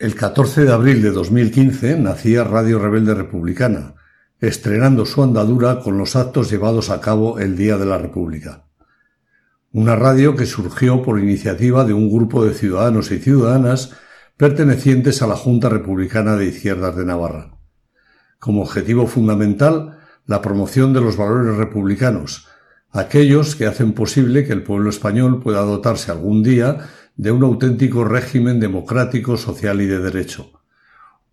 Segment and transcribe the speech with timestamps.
[0.00, 3.96] El 14 de abril de 2015 nacía Radio Rebelde Republicana,
[4.40, 8.64] estrenando su andadura con los actos llevados a cabo el Día de la República.
[9.72, 13.92] Una radio que surgió por iniciativa de un grupo de ciudadanos y ciudadanas
[14.38, 17.58] pertenecientes a la Junta Republicana de Izquierdas de Navarra.
[18.38, 22.48] Como objetivo fundamental, la promoción de los valores republicanos,
[22.90, 26.88] aquellos que hacen posible que el pueblo español pueda dotarse algún día
[27.20, 30.62] de un auténtico régimen democrático, social y de derecho.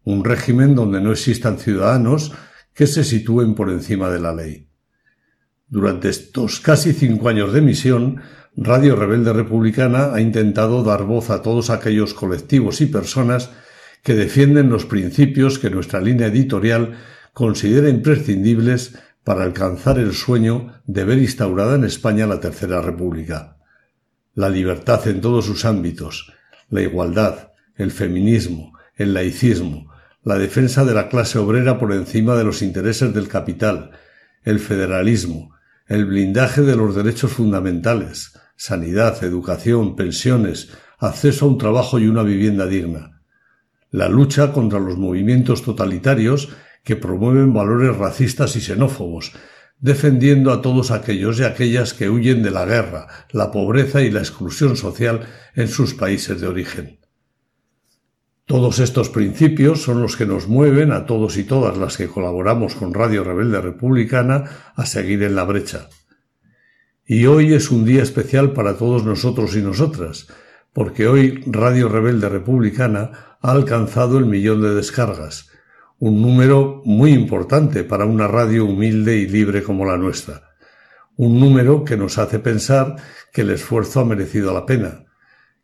[0.04, 2.34] Un régimen donde no existan ciudadanos
[2.74, 4.68] que se sitúen por encima de la ley.
[5.70, 8.20] Durante estos casi cinco años de misión,
[8.58, 13.52] Radio Rebelde Republicana ha intentado dar voz a todos aquellos colectivos y personas
[14.04, 16.98] que defienden los principios que nuestra línea editorial
[17.32, 23.57] considera imprescindibles para alcanzar el sueño de ver instaurada en España la Tercera República
[24.38, 26.32] la libertad en todos sus ámbitos,
[26.70, 29.92] la igualdad, el feminismo, el laicismo,
[30.24, 33.94] la defensa de la clase obrera por encima de los intereses del capital,
[34.44, 35.56] el federalismo,
[35.88, 42.22] el blindaje de los derechos fundamentales, sanidad, educación, pensiones, acceso a un trabajo y una
[42.22, 43.24] vivienda digna,
[43.90, 46.50] la lucha contra los movimientos totalitarios
[46.84, 49.34] que promueven valores racistas y xenófobos,
[49.80, 54.20] defendiendo a todos aquellos y aquellas que huyen de la guerra, la pobreza y la
[54.20, 57.00] exclusión social en sus países de origen.
[58.46, 62.76] Todos estos principios son los que nos mueven a todos y todas las que colaboramos
[62.76, 65.90] con Radio Rebelde Republicana a seguir en la brecha.
[67.06, 70.28] Y hoy es un día especial para todos nosotros y nosotras,
[70.72, 75.50] porque hoy Radio Rebelde Republicana ha alcanzado el millón de descargas,
[76.00, 80.56] un número muy importante para una radio humilde y libre como la nuestra,
[81.16, 82.96] un número que nos hace pensar
[83.34, 85.06] que el esfuerzo ha merecido la pena,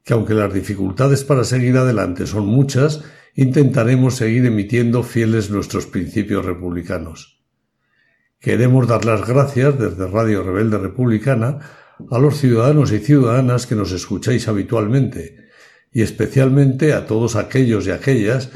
[0.04, 3.04] que aunque las dificultades para seguir adelante son muchas,
[3.36, 7.42] intentaremos seguir emitiendo fieles nuestros principios republicanos.
[8.40, 11.60] Queremos dar las gracias desde Radio Rebelde Republicana
[12.10, 15.48] a los ciudadanos y ciudadanas que nos escucháis habitualmente,
[15.92, 18.50] y especialmente a todos aquellos y aquellas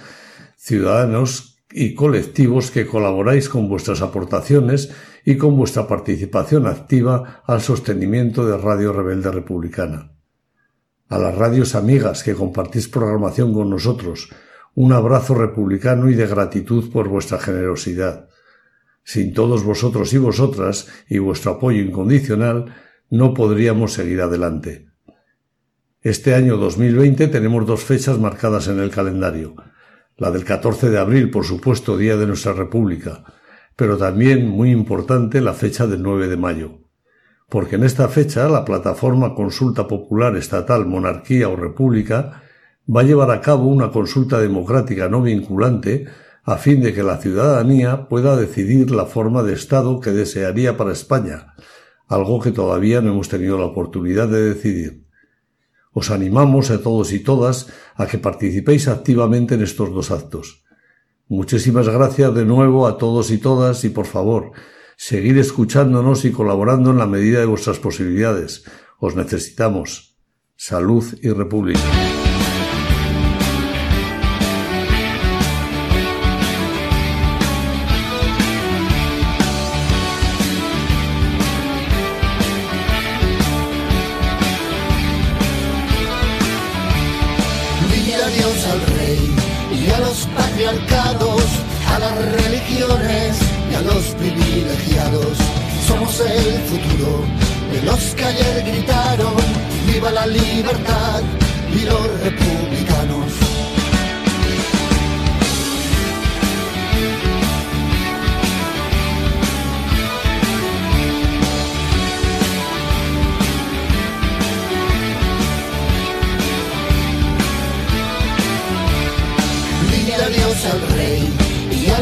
[0.58, 4.92] ciudadanos y colectivos que colaboráis con vuestras aportaciones
[5.26, 10.14] y con vuestra participación activa al sostenimiento de Radio Rebelde Republicana.
[11.10, 14.30] A las radios amigas que compartís programación con nosotros,
[14.76, 18.30] un abrazo republicano y de gratitud por vuestra generosidad.
[19.04, 22.76] Sin todos vosotros y vosotras y vuestro apoyo incondicional,
[23.10, 24.90] no podríamos seguir adelante.
[26.02, 29.56] Este año 2020 tenemos dos fechas marcadas en el calendario
[30.18, 33.24] la del 14 de abril, por supuesto, Día de nuestra República,
[33.76, 36.80] pero también muy importante la fecha del 9 de mayo,
[37.48, 42.42] porque en esta fecha la plataforma Consulta Popular Estatal Monarquía o República
[42.94, 46.08] va a llevar a cabo una consulta democrática no vinculante
[46.44, 50.94] a fin de que la ciudadanía pueda decidir la forma de Estado que desearía para
[50.94, 51.54] España,
[52.08, 55.07] algo que todavía no hemos tenido la oportunidad de decidir.
[56.00, 60.62] Os animamos a todos y todas a que participéis activamente en estos dos actos.
[61.28, 64.52] Muchísimas gracias de nuevo a todos y todas y por favor,
[64.96, 68.64] seguid escuchándonos y colaborando en la medida de vuestras posibilidades.
[69.00, 70.16] Os necesitamos.
[70.56, 71.82] Salud y República.
[89.98, 91.44] a los patriarcados,
[91.94, 93.38] a las religiones
[93.72, 95.38] y a los privilegiados.
[95.88, 97.24] Somos el futuro
[97.72, 99.36] de los que ayer gritaron,
[99.92, 101.22] viva la libertad
[101.74, 102.87] y los republicanos.